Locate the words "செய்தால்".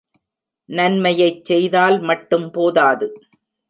1.45-1.99